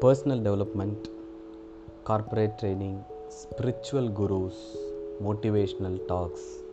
Personal 0.00 0.42
development 0.46 1.06
corporate 2.02 2.54
training 2.62 3.00
spiritual 3.38 4.10
gurus 4.20 4.60
motivational 5.24 5.98
talks 6.06 6.64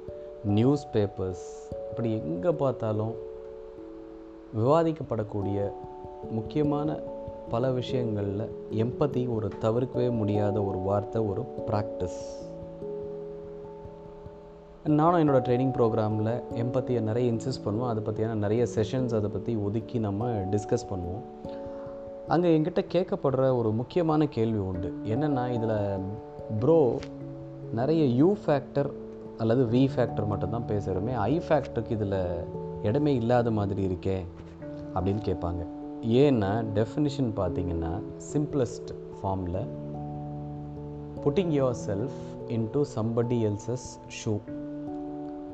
newspapers 0.93 1.43
இப்படி 1.89 2.11
எங்கே 2.11 2.49
பார்த்தாலும் 2.49 3.13
விவாதிக்கப்படக்கூடிய 4.57 5.71
முக்கியமான 6.31 6.99
பல 7.49 7.71
விஷயங்களில் 7.71 8.45
எம்பத்தி 8.71 9.29
ஒரு 9.29 9.49
தவிர்க்கவே 9.61 10.11
முடியாத 10.11 10.63
ஒரு 10.63 10.77
வார்த்தை 10.77 11.21
ஒரு 11.21 11.43
ப்ராக்டிஸ் 11.65 12.21
நானும் 14.83 15.21
என்னோடய 15.21 15.47
ட்ரைனிங் 15.47 15.75
ப்ரோக்ராமில் 15.77 16.43
எம்பத்தியை 16.55 17.01
நிறைய 17.01 17.31
இன்சிஸ்ட் 17.31 17.65
பண்ணுவோம் 17.65 17.87
அதை 17.87 18.03
பற்றியான 18.03 18.33
நிறைய 18.33 18.67
செஷன்ஸ் 18.75 19.15
அதை 19.15 19.29
பற்றி 19.29 19.55
ஒதுக்கி 19.55 19.99
நம்ம 19.99 20.27
டிஸ்கஸ் 20.27 20.89
பண்ணுவோம். 20.89 21.25
அங்கே 22.27 22.47
என்கிட்ட 22.55 22.81
கேட்கப்படுற 22.93 23.43
ஒரு 23.57 23.69
முக்கியமான 23.71 24.21
கேள்வி 24.27 24.57
உண்டு. 24.69 24.89
என்னென்னா 25.03 25.43
இதில் 25.57 25.77
ப்ரோ 26.59 26.79
நிறைய 27.73 28.03
யூ 28.19 28.29
ஃபேக்டர் 28.45 28.89
அல்லது 29.37 29.63
வி 29.65 29.81
ஃபேக்டர் 29.93 30.27
மட்டும்தான் 30.27 30.67
பேசுகிறோமே 30.67 31.13
ஐ 31.29 31.33
ஃபேக்டருக்கு 31.39 31.95
இதில் 31.97 32.17
இடமே 32.83 33.13
இல்லாத 33.15 33.51
மாதிரி 33.51 33.81
இருக்கே 33.89 34.17
அப்படின்னு 34.95 35.21
கேட்பாங்க. 35.29 35.61
ஏன்னா 36.23 36.51
டெஃபினிஷன் 36.79 37.31
பார்த்தீங்கன்னா 37.39 37.93
சிம்பிளஸ்ட் 38.33 38.91
ஃபார்மில் 39.17 39.61
putting 41.23 41.53
yourself 41.87 42.19
into 42.57 42.81
somebody 42.95 43.39
else's 43.49 43.87
shoe 44.19 44.33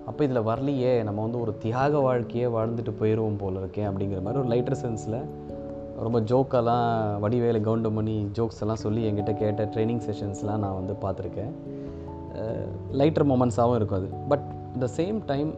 அப்போ 0.06 0.22
இதில் 0.24 0.48
வரலையே 0.50 1.04
நம்ம 1.04 1.22
வந்து 1.22 1.40
ஒரு 1.40 1.54
தியாக 1.58 2.00
வாழ்க்கையே 2.00 2.48
வாழ்ந்துட்டு 2.58 2.94
போயிடுவோம் 3.00 3.38
போல 3.38 3.60
இருக்கேன் 3.60 3.90
அப்படிங்கிற 3.90 4.22
மாதிரி 4.22 4.42
ஒரு 4.44 4.50
லைட்டர் 4.56 4.82
சென்ஸில் 4.84 5.20
ரொம்ப 5.98 6.20
ஜோக்கெல்லாம் 6.20 7.20
வடிவேல 7.20 7.90
பண்ணி 7.96 8.28
ஜோக்ஸ் 8.32 8.62
எல்லாம் 8.62 8.76
சொல்லி 8.76 9.12
என்கிட்ட 9.12 9.34
கேட்ட 9.34 9.66
ட்ரைனிங் 9.66 10.02
செஷன்ஸ்லாம் 10.08 10.64
நான் 10.64 10.74
வந்து 10.74 10.94
பார்த்துருக்கேன். 11.02 11.54
லைட்டர் 12.92 13.28
மொமெண்ட்ஸாகவும் 13.32 13.76
இருக்கும் 13.76 14.00
அது. 14.00 14.10
But 14.28 14.46
the 14.80 14.88
same 14.98 15.26
time 15.26 15.54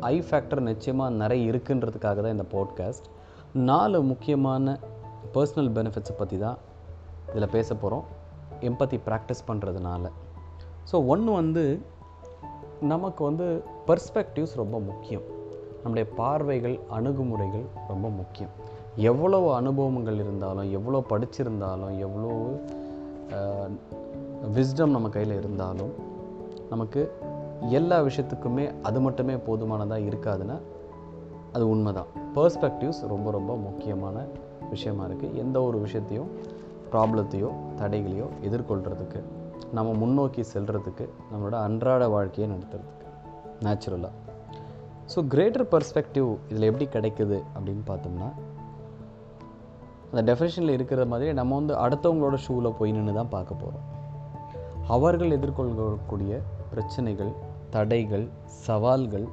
I 0.00 0.24
factor 0.30 0.60
நிச்சயமாக 0.60 1.14
நிறைய 1.14 1.50
இருக்குன்றதுக்காக 1.50 2.20
தான் 2.20 2.36
இந்த 2.38 2.44
பாட்காஸ்ட் 2.52 3.04
நாலு 3.52 4.02
முக்கியமான 4.02 4.78
பர்சனல் 5.34 5.70
பெனிஃபிட்ஸை 5.76 6.14
பற்றி 6.16 6.38
தான் 6.38 6.58
இதில் 7.30 7.48
பேச 7.48 7.74
போகிறோம் 7.74 8.04
எம்பத்தி 8.60 9.00
ப்ராக்டிஸ் 9.06 9.46
பண்ணுறதுனால 9.46 10.10
ஸோ 10.92 11.06
ஒன்று 11.06 11.32
வந்து 11.32 11.80
நமக்கு 12.80 13.24
வந்து 13.24 13.62
பர்ஸ்பெக்டிவ்ஸ் 13.86 14.54
ரொம்ப 14.54 14.80
முக்கியம். 14.80 15.22
நம்முடைய 15.82 16.10
பார்வைகள் 16.16 16.80
அணுகுமுறைகள் 16.90 17.64
ரொம்ப 17.88 18.08
முக்கியம். 18.10 18.50
எவ்வளவு 18.96 19.54
அனுபவங்கள் 19.54 20.18
இருந்தாலும் 20.18 20.72
எவ்வளோ 20.72 21.04
படிச்சிருந்தாலும் 21.08 21.94
எவ்வளோ 21.98 22.30
விஸ்டம் 24.54 24.90
நம்ம 24.90 25.08
கையில் 25.08 25.38
இருந்தாலும் 25.38 25.92
நமக்கு 26.70 27.12
எல்லா 27.68 28.00
விஷயத்துக்குமே 28.00 28.74
அது 28.82 29.00
மட்டுமே 29.00 29.36
போதுமானதாக 29.36 30.00
இருக்காதுன்னா 30.00 30.58
அது 31.52 31.68
உண்மை 31.68 31.92
தான் 31.92 32.06
பர்ஸ்பெக்டிவ்ஸ் 32.34 33.06
ரொம்ப 33.08 33.30
ரொம்ப 33.30 33.56
முக்கியமான 33.56 34.24
விஷயமா 34.70 35.04
இருக்குது 35.06 35.34
எந்த 35.34 35.62
ஒரு 35.62 35.78
விஷயத்தையும் 35.78 36.30
ப்ராப்ளத்தையோ 36.92 37.50
தடைகளையோ 37.76 38.26
எதிர்கொள்கிறதுக்கு 38.42 39.22
நம்ம 39.72 39.92
முன்னோக்கி 39.92 40.44
செல்கிறதுக்கு 40.54 41.08
நம்மளோட 41.32 41.52
அன்றாட 41.52 42.08
வாழ்க்கையை 42.08 42.56
நடத்துறதுக்கு 42.56 43.06
நேச்சுரலாக 43.62 44.12
ஸோ 45.14 45.26
கிரேட்டர் 45.28 45.68
பர்ஸ்பெக்டிவ் 45.68 46.36
இதில் 46.48 46.62
எப்படி 46.62 46.88
கிடைக்குது 46.92 47.42
அப்படின்னு 47.54 47.84
பார்த்தோம்னா 47.86 48.28
அந்த 50.14 50.32
டெஃபினேஷனில் 50.32 50.72
இருக்கிற 50.72 51.04
மாதிரி 51.04 51.32
நம்ம 51.32 51.54
வந்து 51.54 51.74
அடுத்தவங்களோட 51.74 52.36
ஷூவில் 52.46 52.76
போய் 52.78 52.92
நின்று 52.92 53.12
தான் 53.12 53.30
பார்க்க 53.30 53.54
போகிறோம் 53.54 53.86
அவர்கள் 54.88 55.30
எதிர்கொள்ளக்கூடிய 55.30 56.32
பிரச்சனைகள் 56.70 57.32
தடைகள் 57.70 58.26
சவால்கள் 58.66 59.26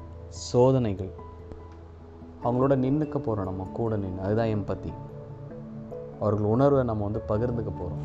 சோதனைகள் 0.50 1.12
அவங்களோட 2.44 2.76
நின்றுக்க 2.76 3.16
போகிறோம் 3.18 3.48
நம்ம 3.50 3.68
கூட 3.72 3.96
நின்று 3.96 4.24
அதுதான் 4.24 4.52
எம்பத்தி 4.54 4.92
அவர்கள் 6.20 6.50
உணர்வை 6.50 6.82
நம்ம 6.84 7.04
வந்து 7.04 7.22
பகிர்ந்துக்க 7.28 7.72
போகிறோம் 7.78 8.02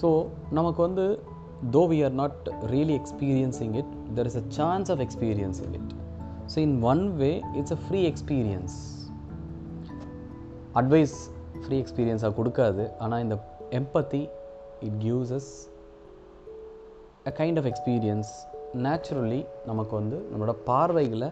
ஸோ 0.00 0.08
நமக்கு 0.50 0.82
வந்து 0.82 1.06
though 1.70 1.84
we 1.86 2.00
are 2.04 2.16
not 2.22 2.42
really 2.66 2.96
experiencing 3.02 3.76
it 3.76 3.92
there 4.14 4.26
is 4.26 4.36
a 4.36 4.46
chance 4.48 4.90
of 4.90 5.00
experiencing 5.00 5.74
it 5.74 5.92
so 6.46 6.58
in 6.58 6.76
one 6.84 7.04
way 7.16 7.32
it's 7.54 7.72
a 7.72 7.80
free 7.86 8.02
experience 8.06 8.76
advice 10.74 11.16
free 11.62 11.76
எக்ஸ்பீரியன்ஸாக 11.82 12.32
கொடுக்காது. 12.38 12.92
ஆனால் 12.98 13.22
இந்த 13.22 13.36
empathy 13.70 14.30
it 14.80 14.98
causes 15.02 15.50
a 17.26 17.32
kind 17.36 17.58
of 17.58 17.68
experience 17.70 18.32
naturally 18.82 19.46
நமக்கு 19.66 19.94
வந்து 19.96 20.16
நம்மளோட 20.32 20.54
பார்வைகளை 20.64 21.28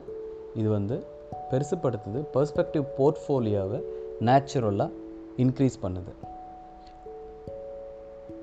இது 0.55 0.69
வந்து 0.69 1.07
பெருசுப்படுத்துது. 1.51 2.21
பெர்ஸ்பெக்டிவ் 2.35 2.85
போர்ட்ஃபோலியோவை 2.99 3.81
நேச்சுரலாக 4.21 4.91
இன்க்ரீஸ் 5.37 5.79
பண்ணுது. 5.83 6.13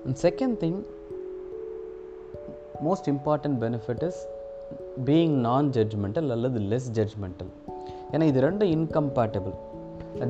And 0.06 0.18
second 0.22 0.58
thing 0.64 0.80
most 2.86 3.10
important 3.14 3.58
benefit 3.64 4.04
is 4.04 4.28
being 5.06 5.36
non 5.48 5.70
judgmental 5.70 6.30
அல்லது 6.30 6.60
லெஸ் 6.60 6.90
ஜட்ஜ்மெண்டல் 6.94 7.52
ஏன்னா 8.12 8.24
இது 8.24 8.42
ரெண்டும் 8.42 8.72
இன்கம்பேட்டபிள் 8.76 9.56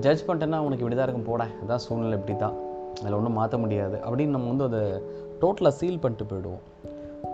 ஜட்ஜ் 0.05 0.25
பண்ணிட்டேன்னா 0.27 0.59
உனக்கு 0.67 0.83
இப்படி 0.83 0.95
தான் 0.95 1.07
இருக்கும் 1.07 1.29
போட. 1.31 1.47
அதான் 1.63 1.83
சூழ்நிலை 1.85 2.17
இப்படி 2.17 2.37
தான் 2.37 2.55
அதில் 3.01 3.13
ஒன்றும் 3.13 3.33
மாற்ற 3.33 3.57
முடியாது. 3.57 3.97
அப்படின்னு 3.97 4.35
நம்ம 4.35 4.47
வந்து 4.47 4.63
அதை 4.63 4.81
டோட்டலாக 5.41 5.73
சீல் 5.79 5.99
பண்ணிட்டு 5.99 6.25
போயிடுவோம். 6.25 6.63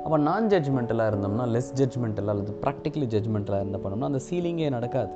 அப்போ 0.03 0.17
நான் 0.17 0.49
ஜட்ஜ்மெண்ட்டலாக 0.49 1.11
இருந்தோம்னா 1.11 1.45
லெஸ் 1.55 1.71
ஜட்ஜ்மெண்ட்டலாக 1.75 2.33
அல்லது 2.35 2.57
ப்ராக்டிக்கலி 2.63 3.07
ஜட்ஜ்மெண்ட்டலாக 3.15 3.63
இருந்த 3.63 3.77
பண்ணோம்னா 3.83 4.09
அந்த 4.11 4.21
சீலிங்கே 4.29 4.69
நடக்காது. 4.69 5.13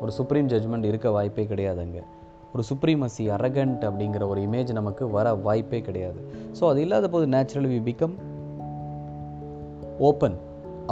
ஒரு 0.00 0.12
சுப்ரீம் 0.12 0.48
ஜட்ஜ்மெண்ட் 0.48 0.84
இருக்க 0.84 1.10
வாய்ப்பே 1.10 1.46
கிடையாது 1.46 1.80
அங்கே. 1.80 2.02
ஒரு 2.52 2.62
சுப்ரீமசி 2.70 3.24
அரகண்ட் 3.36 3.82
அப்படிங்கிற 3.88 4.28
ஒரு 4.28 4.40
இமேஜ் 4.40 4.72
நமக்கு 4.72 5.10
வர 5.10 5.34
வாய்ப்பே 5.34 5.80
கிடையாது. 5.80 6.20
ஸோ 6.60 6.68
அது 6.68 6.80
இல்லாத 6.80 7.08
போது 7.08 7.26
naturally 7.26 7.70
we 7.74 7.80
become 7.90 8.14
open 9.98 10.36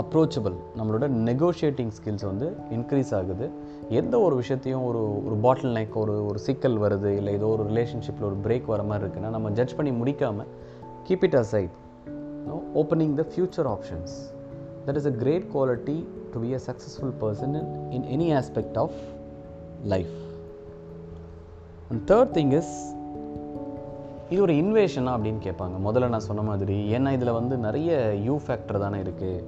approachable 0.02 0.56
நம்மளோட 0.78 1.08
நெகோஷியேட்டிங் 1.28 1.92
ஸ்கில்ஸ் 1.98 2.26
வந்து 2.30 2.56
இன்க்ரீஸ் 2.70 3.14
ஆகுது. 3.14 3.50
எந்த 3.92 4.20
ஒரு 4.20 4.34
விஷயத்தையும் 4.36 4.84
ஒரு 4.84 5.24
ஒரு 5.26 5.34
பாட்டில் 5.34 5.74
நெக் 5.74 5.94
ஒரு 5.94 6.26
ஒரு 6.26 6.38
சிக்கல் 6.38 6.76
வருது 6.80 7.10
இல்லை 7.16 7.32
ஏதோ 7.34 7.46
ஒரு 7.46 7.64
ரிலேஷன்ஷிப்பில் 7.64 8.22
ஒரு 8.22 8.36
பிரேக் 8.44 8.64
வர 8.64 8.82
மாதிரி 8.82 9.04
இருக்குன்னா 9.06 9.30
நம்ம 9.30 9.50
ஜட்ஜ் 9.50 9.74
பண்ணி 9.76 9.90
முடிக்காமல் 9.90 10.50
keep 11.08 11.24
it 11.24 11.36
aside 11.36 11.74
no 12.46 12.56
opening 12.74 13.14
the 13.14 13.24
future 13.34 13.68
options 13.74 14.14
that 14.86 14.96
is 14.96 15.06
a 15.06 15.10
great 15.10 15.46
quality 15.54 15.96
to 16.32 16.40
be 16.40 16.52
a 16.52 16.60
successful 16.66 17.14
person 17.20 17.54
in 17.90 18.04
in 18.04 18.20
any 18.20 18.28
aspect 18.40 18.78
of 18.78 18.98
life 19.84 20.14
and 21.90 22.10
third 22.10 22.32
thing 22.38 22.52
is 22.52 22.74
இது 24.30 24.42
ஒரு 24.42 24.54
இன்வேஷனா 24.54 25.12
அப்படின்னு 25.14 25.42
கேட்பாங்க. 25.48 25.76
முதல்ல 25.84 26.08
நான் 26.08 26.28
சொன்ன 26.28 26.42
மாதிரி 26.42 26.76
ஏன்னா 26.98 27.10
இதில் 27.12 27.32
வந்து 27.32 27.56
நிறைய 27.56 28.14
யூ 28.22 28.36
ஃபேக்டர் 28.46 28.78
தானே 28.78 28.98
இருக்குது 28.98 29.42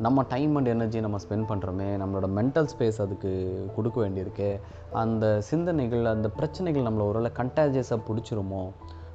நம்ம 0.00 0.22
டைம் 0.22 0.56
அண்ட் 0.56 0.66
எனர்ஜி 0.66 1.00
நம்ம 1.00 1.16
ஸ்பெண்ட் 1.28 1.42
பண்ணுறோமே 1.48 2.00
நம்மளோட 2.02 2.26
மென்டல் 2.36 2.68
ஸ்பேஸ் 2.78 3.00
அதுக்கு 3.00 3.64
கொடுக்க 3.76 4.00
வேண்டியிருக்கு. 4.00 4.60
அந்த 4.92 5.40
சிந்தனைகள் 5.40 6.04
அந்த 6.04 6.30
பிரச்சனைகள் 6.30 6.82
நம்மளை 6.82 7.06
ஒருவேளை 7.06 7.30
கண்டாஜியஸாக 7.36 8.00
பிடிச்சிருமோ 8.08 8.70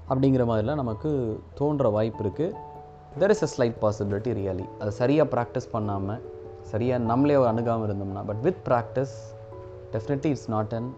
அப்படிங்கிற 0.10 0.46
மாதிரிலாம் 0.46 0.76
நமக்கு 0.76 1.40
தோன்ற 1.54 1.90
வாய்ப்பு 1.90 2.24
இருக்குது 2.24 2.54
there 3.20 3.30
is 3.30 3.60
a 3.60 3.64
slight 3.64 3.76
possibility 3.82 4.34
really 4.34 4.66
அதை 4.80 4.90
சரியாக 4.90 5.42
ப்ராக்டிஸ் 5.42 5.70
பண்ணாமல் 5.72 6.22
சரியாக 6.62 7.04
நம்மளே 7.04 7.34
அணுகாமல் 7.34 7.90
இருந்தோம்னா 7.90 8.26
but 8.26 8.42
with 8.42 8.56
practice 8.66 9.16
definitely 9.92 10.26
it's 10.26 10.50
not 10.50 10.74
an 10.74 10.94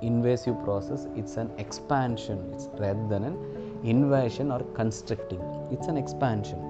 invasive 0.00 0.56
process 0.66 1.16
it's 1.16 1.38
an 1.38 1.50
expansion 1.56 2.52
it's 2.52 2.70
rather 2.76 3.06
than 3.08 3.24
an 3.24 3.38
invasion 3.84 4.52
or 4.52 4.64
constructing 4.76 5.70
it's 5.70 5.88
an 5.88 5.96
expansion 5.96 6.67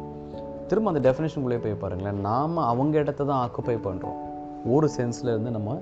திரும்ப 0.70 0.90
அந்த 0.92 1.02
டெஃபினேஷனுக்குள்ளே 1.06 1.60
போய் 1.64 1.82
பாருங்களேன். 1.82 2.18
நாம் 2.28 2.56
அவங்க 2.70 2.94
இடத்த 3.04 3.26
தான் 3.30 3.40
ஆக்குப்பை 3.44 3.76
பண்ணுறோம் 3.86 4.18
ஒரு 4.74 4.86
சென்ஸில் 4.96 5.32
இருந்து 5.34 5.50
நம்ம 5.56 5.78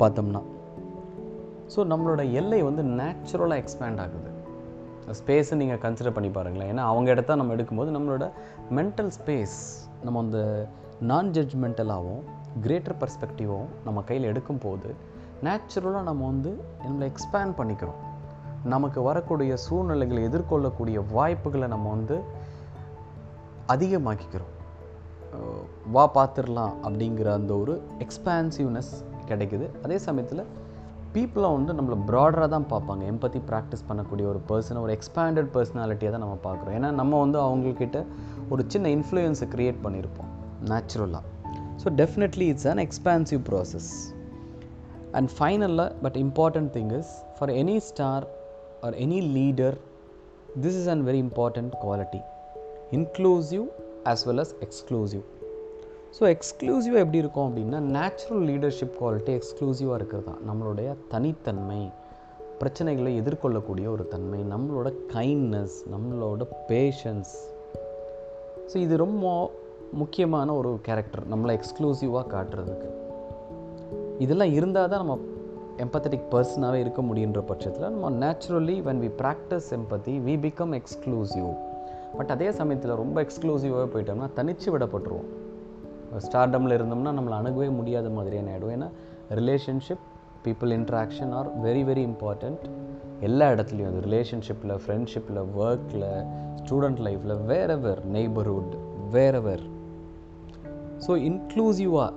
பார்த்தோம்னா. 0.00 0.42
ஸோ 1.74 1.80
நம்மளோட 1.92 2.22
எல்லை 2.40 2.60
வந்து 2.68 2.82
நேச்சுரலாக 3.00 3.62
எக்ஸ்பேண்ட் 3.62 4.02
ஆகுது. 4.04 4.30
ஸ்பேஸை 5.20 5.54
நீங்கள் 5.60 5.80
கன்சிடர் 5.84 6.16
பண்ணி 6.16 6.30
பாருங்களேன். 6.36 6.70
ஏன்னா 6.72 6.84
அவங்க 6.90 7.08
இடத்த 7.14 7.36
நம்ம 7.40 7.54
எடுக்கும்போது 7.56 7.90
நம்மளோட 7.96 8.26
மென்டல் 8.78 9.12
ஸ்பேஸ் 9.18 9.56
நம்ம 10.04 10.20
அந்த 10.24 10.40
நான் 11.10 11.30
ஜட்ஜ்மெண்டலாகவும் 11.36 12.22
கிரேட்டர் 12.64 12.96
பர்ஸ்பெக்டிவும் 13.00 13.68
நம்ம 13.86 14.02
கையில் 14.08 14.30
எடுக்கும் 14.32 14.62
போது 14.66 14.88
நேச்சுரலாக 15.46 16.04
நம்ம 16.08 16.26
வந்து 16.32 16.50
நம்மளை 16.84 17.06
எக்ஸ்பேண்ட் 17.12 17.54
பண்ணிக்கிறோம். 17.60 18.00
நமக்கு 18.74 19.00
வரக்கூடிய 19.08 19.52
சூழ்நிலைகளை 19.66 20.20
எதிர்கொள்ளக்கூடிய 20.28 20.98
வாய்ப்புகளை 21.12 21.68
நம்ம 21.74 21.88
வந்து 21.90 22.16
அதிகமாக்கிக்கிறோம். 23.72 24.52
வா 25.94 26.04
பார்த்துடலாம் 26.16 26.74
அப்படிங்கிற 26.86 27.28
அந்த 27.38 27.52
ஒரு 27.62 27.74
எக்ஸ்பான்சிவ்னஸ் 28.04 28.92
கிடைக்குது. 29.30 29.66
அதே 29.84 29.98
சமயத்தில் 30.08 30.42
பீப்புளாக 31.14 31.56
வந்து 31.56 31.72
நம்மளை 31.78 31.96
ப்ராடராக 32.08 32.48
தான் 32.54 32.66
பார்ப்பாங்க. 32.72 33.02
எம்பத்தி 33.12 33.40
ப்ராக்டிஸ் 33.48 33.86
பண்ணக்கூடிய 33.88 34.26
ஒரு 34.32 34.40
பர்சனை 34.50 34.80
ஒரு 34.86 34.92
எக்ஸ்பேண்டட் 34.96 35.50
பர்சனாலிட்டியை 35.56 36.10
தான் 36.14 36.24
நம்ம 36.24 36.38
பார்க்குறோம். 36.48 36.76
ஏன்னா 36.78 36.90
நம்ம 37.00 37.20
வந்து 37.24 37.38
அவங்கக்கிட்ட 37.46 38.00
ஒரு 38.54 38.64
சின்ன 38.74 38.88
இன்ஃப்ளூயன்ஸை 38.96 39.48
க்ரியேட் 39.54 39.78
பண்ணியிருப்போம். 39.86 40.30
நேச்சுரலாக 40.70 41.24
so 41.82 41.90
definitely 42.00 42.46
it's 42.52 42.68
an 42.72 42.82
expansive 42.86 43.40
process 43.50 43.90
and 45.18 45.30
ஃபைனலில் 45.36 45.86
but 46.04 46.18
important 46.24 46.70
thing 46.76 46.92
is 47.00 47.12
for 47.38 47.52
any 47.62 47.78
star 47.90 48.26
or 48.86 48.96
any 49.06 49.20
leader 49.38 49.78
this 50.64 50.78
is 50.82 50.90
an 50.94 51.02
very 51.08 51.20
important 51.26 51.72
quality 51.84 52.20
inclusive 52.92 53.66
as 54.04 54.22
well 54.26 54.44
as 54.44 54.54
exclusive 54.60 55.24
so 56.20 56.36
எக்ஸ்க்ளூசிவாக 56.36 57.02
எப்படி 57.04 57.18
இருக்கும் 57.18 57.46
அப்படின்னா 57.50 57.78
நேச்சுரல் 57.78 58.42
லீடர்ஷிப் 58.42 58.96
குவாலிட்டி 59.00 59.40
எக்ஸ்க்ளூசிவாக 59.40 59.94
இருக்கிறது 59.94 60.24
தான். 60.24 60.40
நம்மளுடைய 60.48 60.96
தனித்தன்மை 61.08 61.90
பிரச்சனைகளை 62.60 63.12
எதிர்கொள்ளக்கூடிய 63.22 63.88
ஒரு 63.88 64.08
தன்மை 64.08 64.40
நம்மளோட 64.40 64.94
கைண்ட்னஸ் 65.12 65.76
நம்மளோட 65.92 66.46
பேஷன்ஸ் 66.68 67.32
ஸோ 68.72 68.76
இது 68.76 68.96
ரொம்ப 68.96 69.52
முக்கியமான 69.92 70.54
ஒரு 70.54 70.78
கேரக்டர் 70.82 71.24
நம்மளை 71.30 71.58
எக்ஸ்க்ளூசிவாக 71.58 72.26
காட்டுறதுக்கு. 72.34 72.90
இதெல்லாம் 74.18 74.52
இருந்தால் 74.52 74.88
தான் 74.88 75.06
நம்ம 75.06 75.18
எம்பத்தட்டிக் 75.76 76.28
பர்சனாகவே 76.30 76.74
இருக்க 76.74 77.02
முடியுன்ற 77.02 77.40
பட்சத்தில் 77.40 77.90
நம்ம 77.90 78.10
naturally 78.26 78.76
when 78.82 79.02
we 79.04 79.10
practice 79.22 79.68
empathy 79.70 80.14
we 80.28 80.36
become 80.46 80.80
exclusive 80.80 81.71
but 82.16 82.30
அதே 82.30 82.52
சமயத்தில் 82.52 82.94
ரொம்ப 82.94 83.22
எக்ஸ்க்ளூசிவாக 83.22 83.86
போயிட்டோம்னா 83.94 84.28
தனிச்சு 84.36 84.66
விடப்பட்டுருவோம். 84.66 85.28
ஸ்டார்டமில் 86.18 86.76
இருந்தோம்னா 86.78 87.12
நம்மளை 87.18 87.36
அணுகவே 87.40 87.70
முடியாத 87.70 88.08
மாதிரியான 88.08 88.58
ஆகிடும் 88.58 88.74
ஏன்னா 88.76 88.88
relationship 89.34 90.04
people 90.44 90.72
interaction 90.78 91.30
are 91.30 91.48
very 91.62 91.82
very 91.84 92.02
important 92.08 92.62
எல்லா 93.20 93.50
இடத்துலையும் 93.50 93.86
அது 93.86 94.00
ரிலேஷன்ஷிப்பில் 94.00 94.74
ஃப்ரெண்ட்ஷிப்பில் 94.86 95.40
ஒர்க்கில் 95.58 96.08
ஸ்டூடெண்ட் 96.62 97.02
லைஃப்பில் 97.06 97.44
வேறவர் 97.44 98.00
நெய்பர்ஹுட் 98.12 98.74
வேறவர் 99.10 99.64
ஸோ 101.06 101.12
இன்க்ளூசிவாக 101.22 102.10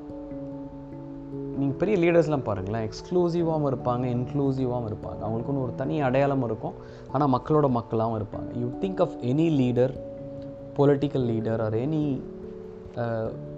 நீங்கள் 1.59 1.79
பெரிய 1.81 1.95
லீடர்ஸ்லாம் 2.03 2.45
பாருங்களேன் 2.47 2.85
எக்ஸ்க்ளூசிவாகவும் 2.87 3.69
இருப்பாங்க 3.71 4.05
இன்க்ளூசிவாகவும் 4.15 4.87
இருப்பாங்க. 4.91 5.19
அவங்களுக்குன்னு 5.25 5.65
ஒரு 5.65 5.73
தனி 5.81 5.95
அடையாளம் 6.07 6.45
இருக்கும். 6.49 6.75
ஆனால் 7.13 7.31
மக்களோட 7.35 7.67
மக்களாகவும் 7.79 8.19
இருப்பாங்க. 8.21 8.49
You 8.61 8.69
think 8.83 9.01
of 9.05 9.17
any 9.31 9.47
leader 9.61 9.93
political 10.79 11.27
leader 11.31 11.61
or 11.67 11.77
any 11.85 12.03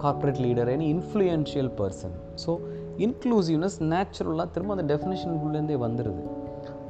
corporate 0.02 0.42
leader 0.44 0.70
any 0.74 0.86
influential 0.94 1.70
person 1.80 2.14
so 2.44 2.52
inclusiveness 3.06 3.78
நேச்சுரலாக 3.92 4.48
திரும்ப 4.54 4.74
அந்த 4.76 4.86
டெஃபினேஷனுக்குள்ளேருந்தே 4.92 5.76
வந்துடுது 5.86 6.24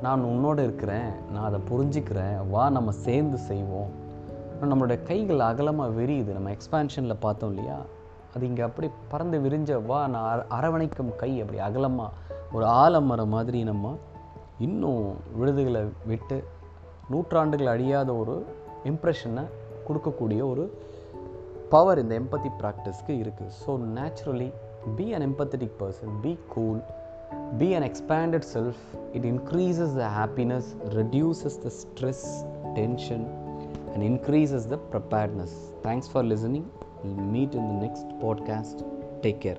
நான் 0.06 0.22
உன்னோட 0.32 0.58
இருக்கிறேன் 0.66 1.10
நான் 1.32 1.46
அதை 1.48 1.60
புரிஞ்சுக்கிறேன் 1.70 2.36
வா 2.52 2.64
நம்ம 2.76 2.90
சேர்ந்து 3.06 3.38
செய்வோம். 3.50 3.90
நம்மளுடைய 4.72 4.98
கைகள் 5.10 5.40
அகலமாக 5.48 5.96
விரியுது. 5.98 6.30
நம்ம 6.36 6.50
எக்ஸ்பான்ஷனில் 6.56 7.22
பார்த்தோம் 7.24 7.52
இல்லையா? 7.52 7.78
அது 8.34 8.46
இங்கே 8.46 8.62
அப்படி 8.62 8.88
பறந்து 9.08 9.38
விரிஞ்ச 9.38 9.70
வா 9.86 10.00
நான் 10.06 10.44
அரவணைக்கும் 10.50 11.16
கை 11.16 11.30
அப்படி 11.40 11.58
அகலமாக 11.58 12.36
ஒரு 12.52 12.66
ஆலமரம் 12.78 13.28
மாதிரி 13.28 13.60
நம்ம 13.62 13.86
இன்னும் 14.58 15.02
விழுதுகளை 15.36 15.82
விட்டு 16.06 16.36
நூற்றாண்டுகள் 17.10 17.66
அழியாத 17.66 18.10
ஒரு 18.14 18.36
இம்ப்ரெஷனை 18.84 19.44
கொடுக்கக்கூடிய 19.88 20.40
ஒரு 20.44 20.64
பவர் 21.68 21.98
இந்த 21.98 22.14
எம்பத்தி 22.18 22.50
ப்ராக்டிஸ்க்கு 22.60 23.14
இருக்குது 23.18 23.54
so 23.62 23.72
naturally 23.96 24.48
be 24.96 25.06
an 25.12 25.26
empathetic 25.28 25.76
person 25.80 26.14
be 26.20 26.32
cool 26.48 26.80
be 27.58 27.68
an 27.74 27.86
expanded 27.88 28.46
self 28.54 28.82
it 29.12 29.24
increases 29.24 29.94
the 29.94 30.08
happiness 30.14 30.68
reduces 30.94 31.58
the 31.62 31.70
stress 31.80 32.26
tension 32.74 33.26
and 33.92 34.04
increases 34.10 34.68
the 34.68 34.78
preparedness. 34.90 35.52
Thanks 35.82 36.10
for 36.12 36.24
listening 36.24 36.68
we'll 37.02 37.24
meet 37.24 37.54
in 37.54 37.68
the 37.68 37.86
next 37.86 38.06
podcast. 38.20 38.84
Take 39.22 39.40
care 39.40 39.58